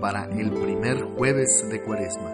Para 0.00 0.26
el 0.26 0.52
primer 0.52 1.02
jueves 1.02 1.68
de 1.68 1.82
Cuaresma. 1.82 2.32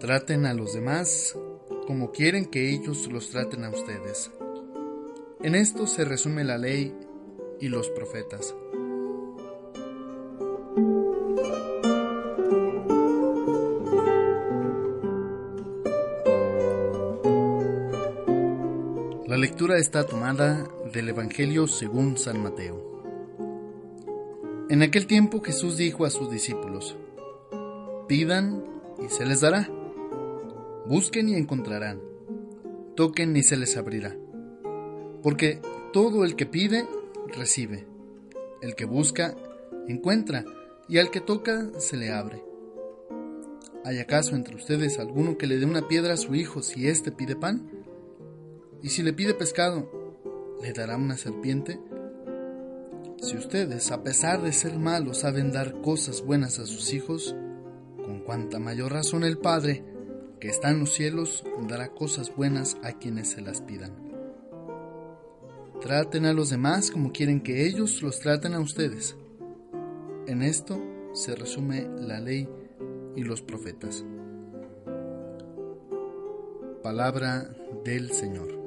Traten 0.00 0.46
a 0.46 0.54
los 0.54 0.72
demás 0.72 1.36
como 1.86 2.10
quieren 2.10 2.46
que 2.46 2.70
ellos 2.70 3.10
los 3.10 3.30
traten 3.30 3.64
a 3.64 3.70
ustedes. 3.70 4.30
En 5.42 5.54
esto 5.54 5.86
se 5.86 6.04
resume 6.04 6.44
la 6.44 6.58
ley 6.58 6.94
y 7.60 7.68
los 7.68 7.88
profetas. 7.90 8.54
La 19.26 19.36
lectura 19.36 19.78
está 19.78 20.04
tomada 20.04 20.66
del 20.92 21.10
Evangelio 21.10 21.66
según 21.68 22.16
San 22.16 22.42
Mateo. 22.42 22.96
En 24.68 24.82
aquel 24.82 25.06
tiempo 25.06 25.40
Jesús 25.42 25.76
dijo 25.76 26.04
a 26.04 26.10
sus 26.10 26.30
discípulos, 26.30 26.96
pidan 28.08 28.64
y 29.04 29.08
se 29.08 29.24
les 29.26 29.42
dará 29.42 29.68
Busquen 30.88 31.28
y 31.28 31.34
encontrarán. 31.34 32.00
Toquen 32.94 33.36
y 33.36 33.42
se 33.42 33.56
les 33.56 33.76
abrirá. 33.76 34.16
Porque 35.20 35.60
todo 35.92 36.24
el 36.24 36.36
que 36.36 36.46
pide, 36.46 36.86
recibe. 37.26 37.86
El 38.62 38.76
que 38.76 38.84
busca, 38.84 39.34
encuentra. 39.88 40.44
Y 40.88 40.98
al 40.98 41.10
que 41.10 41.20
toca, 41.20 41.72
se 41.80 41.96
le 41.96 42.12
abre. 42.12 42.40
¿Hay 43.84 43.98
acaso 43.98 44.36
entre 44.36 44.54
ustedes 44.54 45.00
alguno 45.00 45.36
que 45.36 45.48
le 45.48 45.58
dé 45.58 45.66
una 45.66 45.88
piedra 45.88 46.14
a 46.14 46.16
su 46.16 46.36
hijo 46.36 46.62
si 46.62 46.86
éste 46.86 47.10
pide 47.10 47.34
pan? 47.34 47.68
¿Y 48.80 48.90
si 48.90 49.02
le 49.02 49.12
pide 49.12 49.34
pescado, 49.34 49.90
le 50.62 50.72
dará 50.72 50.96
una 50.96 51.16
serpiente? 51.16 51.80
Si 53.20 53.36
ustedes, 53.36 53.90
a 53.90 54.04
pesar 54.04 54.40
de 54.42 54.52
ser 54.52 54.78
malos, 54.78 55.18
saben 55.18 55.50
dar 55.50 55.80
cosas 55.80 56.22
buenas 56.22 56.60
a 56.60 56.66
sus 56.66 56.92
hijos, 56.92 57.34
con 57.96 58.20
cuanta 58.20 58.60
mayor 58.60 58.92
razón 58.92 59.24
el 59.24 59.38
Padre, 59.38 59.82
que 60.40 60.48
está 60.48 60.70
en 60.70 60.80
los 60.80 60.92
cielos 60.92 61.44
dará 61.68 61.88
cosas 61.88 62.34
buenas 62.34 62.76
a 62.82 62.92
quienes 62.92 63.30
se 63.30 63.40
las 63.40 63.60
pidan. 63.62 63.92
Traten 65.80 66.26
a 66.26 66.32
los 66.32 66.50
demás 66.50 66.90
como 66.90 67.12
quieren 67.12 67.40
que 67.40 67.66
ellos 67.66 68.02
los 68.02 68.20
traten 68.20 68.54
a 68.54 68.60
ustedes. 68.60 69.16
En 70.26 70.42
esto 70.42 70.80
se 71.12 71.34
resume 71.34 71.88
la 71.98 72.20
ley 72.20 72.48
y 73.14 73.22
los 73.22 73.42
profetas. 73.42 74.04
Palabra 76.82 77.50
del 77.84 78.12
Señor. 78.12 78.65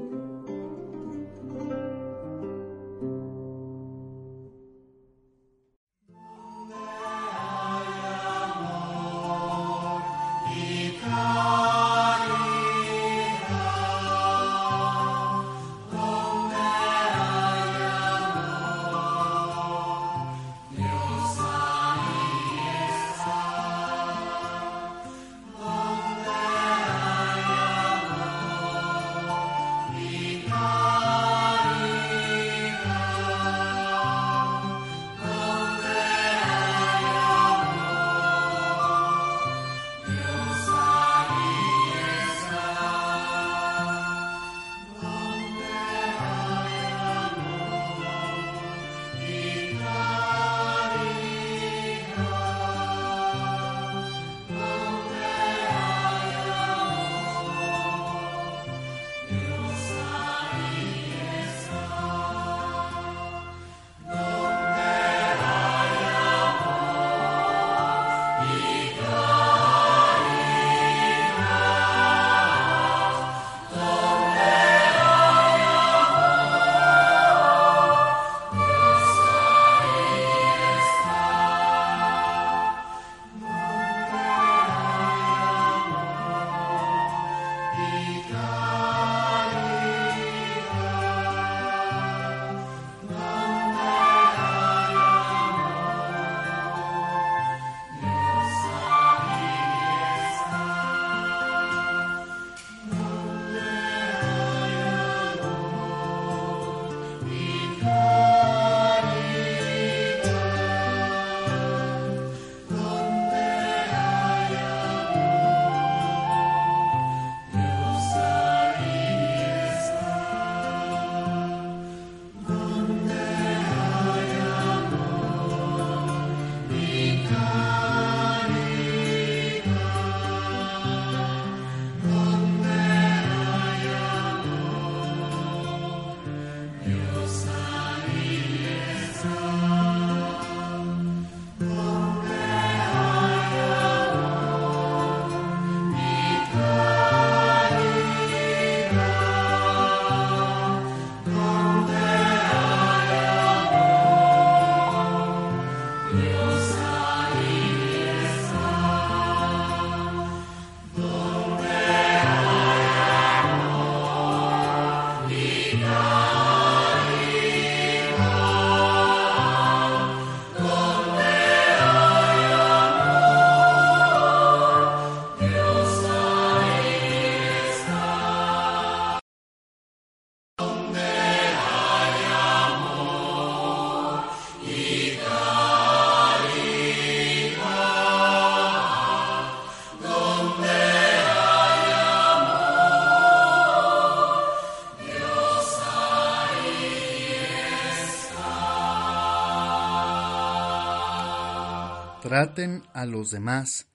Traten 202.29 202.83
a 202.93 203.07
los 203.07 203.31
demás 203.31 203.87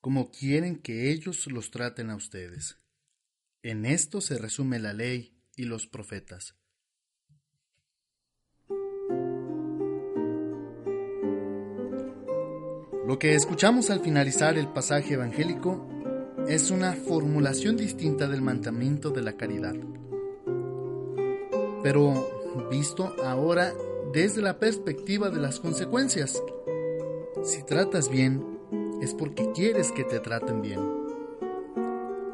como 0.00 0.30
quieren 0.30 0.78
que 0.78 1.10
ellos 1.10 1.46
los 1.48 1.70
traten 1.70 2.08
a 2.08 2.16
ustedes. 2.16 2.78
En 3.62 3.84
esto 3.84 4.22
se 4.22 4.38
resume 4.38 4.78
la 4.78 4.94
ley 4.94 5.36
y 5.54 5.64
los 5.64 5.86
profetas. 5.86 6.54
Lo 13.06 13.18
que 13.18 13.34
escuchamos 13.34 13.90
al 13.90 14.00
finalizar 14.00 14.56
el 14.56 14.72
pasaje 14.72 15.12
evangélico 15.12 15.86
es 16.48 16.70
una 16.70 16.94
formulación 16.94 17.76
distinta 17.76 18.28
del 18.28 18.40
mandamiento 18.40 19.10
de 19.10 19.20
la 19.20 19.36
caridad. 19.36 19.74
Pero 21.82 22.66
visto 22.70 23.14
ahora 23.22 23.74
desde 24.14 24.40
la 24.40 24.58
perspectiva 24.58 25.28
de 25.28 25.40
las 25.42 25.60
consecuencias. 25.60 26.42
Si 27.44 27.62
tratas 27.62 28.08
bien, 28.08 28.42
es 29.02 29.12
porque 29.12 29.52
quieres 29.52 29.92
que 29.92 30.02
te 30.02 30.18
traten 30.18 30.62
bien. 30.62 30.80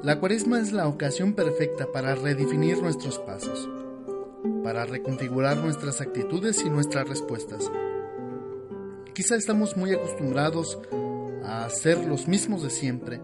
La 0.04 0.20
cuaresma 0.20 0.60
es 0.60 0.70
la 0.70 0.86
ocasión 0.86 1.32
perfecta 1.32 1.90
para 1.90 2.14
redefinir 2.14 2.80
nuestros 2.80 3.18
pasos, 3.18 3.68
para 4.62 4.84
reconfigurar 4.84 5.56
nuestras 5.56 6.00
actitudes 6.00 6.64
y 6.64 6.70
nuestras 6.70 7.08
respuestas. 7.08 7.68
Quizá 9.12 9.34
estamos 9.34 9.76
muy 9.76 9.92
acostumbrados 9.92 10.78
a 11.44 11.68
ser 11.70 12.06
los 12.06 12.28
mismos 12.28 12.62
de 12.62 12.70
siempre, 12.70 13.20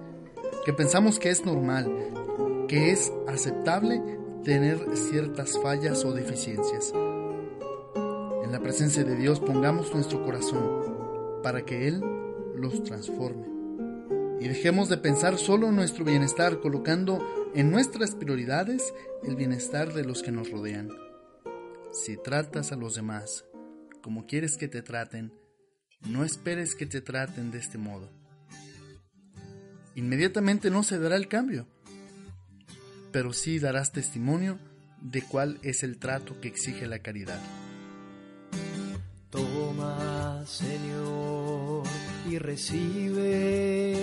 que 0.65 0.73
pensamos 0.73 1.21
que 1.21 1.31
es 1.31 1.47
normal, 1.47 2.67
que 2.67 2.91
es 2.91 3.13
aceptable 3.29 4.03
tener 4.43 4.81
ciertas 4.97 5.57
fallas 5.63 6.05
o 6.05 6.13
deficiencias. 6.13 6.93
En 8.43 8.51
la 8.51 8.59
presencia 8.59 9.05
de 9.05 9.15
Dios 9.15 9.39
pongamos 9.39 9.95
nuestro 9.95 10.25
corazón 10.25 11.06
para 11.43 11.65
que 11.65 11.89
Él 11.89 12.03
los 12.55 12.83
transforme. 12.85 13.47
Y 14.41 14.49
dejemos 14.49 14.89
de 14.89 14.99
pensar 14.99 15.39
solo 15.39 15.69
en 15.69 15.77
nuestro 15.77 16.05
bienestar, 16.05 16.61
colocando 16.61 17.25
en 17.55 17.71
nuestras 17.71 18.15
prioridades 18.15 18.93
el 19.25 19.37
bienestar 19.37 19.95
de 19.95 20.05
los 20.05 20.23
que 20.23 20.33
nos 20.33 20.51
rodean. 20.51 20.91
Si 21.93 22.17
tratas 22.17 22.73
a 22.73 22.77
los 22.77 22.95
demás 22.95 23.45
como 24.07 24.25
quieres 24.25 24.57
que 24.57 24.69
te 24.69 24.83
traten, 24.83 25.33
no 26.09 26.23
esperes 26.23 26.77
que 26.77 26.87
te 26.87 27.01
traten 27.01 27.51
de 27.51 27.59
este 27.59 27.77
modo. 27.77 28.09
Inmediatamente 29.97 30.71
no 30.71 30.85
se 30.85 31.01
dará 31.01 31.17
el 31.17 31.27
cambio, 31.27 31.67
pero 33.11 33.33
sí 33.33 33.59
darás 33.59 33.91
testimonio 33.91 34.61
de 35.01 35.23
cuál 35.23 35.59
es 35.63 35.83
el 35.83 35.99
trato 35.99 36.41
que 36.41 36.47
exige 36.47 36.87
la 36.87 37.01
caridad. 37.01 37.41
Toma, 39.31 40.45
Señor, 40.47 41.26
y 42.29 42.39
recibe 42.39 43.97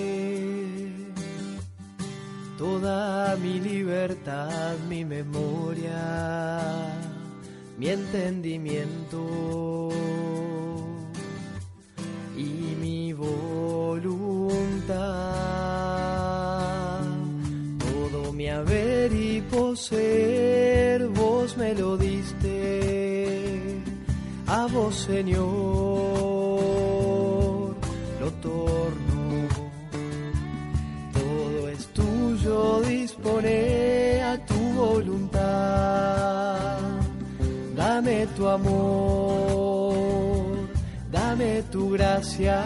toda 2.57 3.35
mi 3.35 3.59
libertad, 3.59 4.77
mi 4.87 5.03
memoria, 5.03 6.95
mi 7.77 7.89
entendimiento 7.89 9.89
y 12.37 12.75
mi 12.79 13.11
voluntad. 13.13 14.93
Todo 17.79 18.31
mi 18.31 18.47
haber 18.47 19.11
y 19.11 19.41
poseer, 19.41 21.09
vos 21.09 21.57
me 21.57 21.75
lo 21.75 21.97
diste, 21.97 23.81
a 24.47 24.67
vos 24.67 24.95
Señor, 24.95 26.12
dispone 33.23 34.21
a 34.21 34.37
tu 34.45 34.59
voluntad. 34.75 36.79
Dame 37.75 38.27
tu 38.35 38.47
amor, 38.47 39.95
dame 41.11 41.63
tu 41.71 41.91
gracia, 41.91 42.61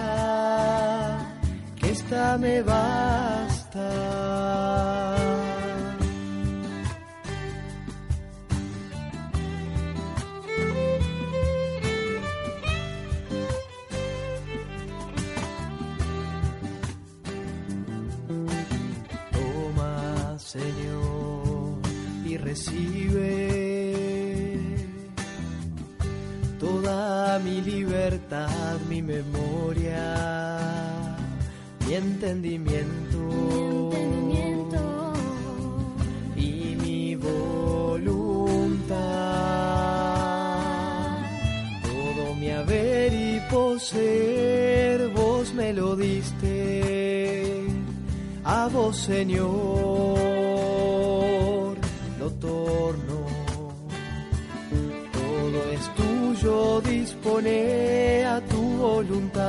que 1.75 1.91
esta 1.91 2.37
me 2.37 2.61
basta. 2.61 3.56
Señor, 20.47 21.75
y 22.25 22.37
recibe 22.37 23.49
toda 26.57 27.37
mi 27.39 27.59
libertad, 27.61 28.77
mi 28.87 29.01
memoria, 29.01 30.15
mi 31.85 31.95
entendimiento, 31.95 33.91
y 36.37 36.77
mi 36.81 37.15
voluntad. 37.15 38.95
Todo 41.83 42.35
mi 42.35 42.51
haber 42.51 43.11
y 43.11 43.41
poseer, 43.51 45.09
vos 45.09 45.53
me 45.53 45.73
lo 45.73 45.97
diste, 45.97 47.65
a 48.45 48.69
vos 48.69 48.95
Señor, 48.95 49.96
dispone 57.41 58.25
a 58.25 58.41
tu 58.41 58.77
voluntad. 58.77 59.45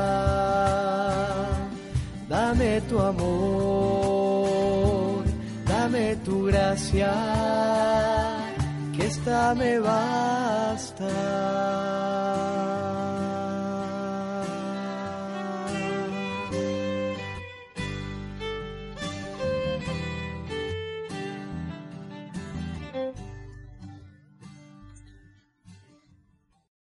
Dame 2.28 2.80
tu 2.82 2.98
amor, 3.00 4.44
dame 5.66 6.16
tu 6.24 6.44
gracia, 6.44 7.12
que 8.94 9.06
esta 9.06 9.54
me 9.54 9.78
basta. 9.78 10.67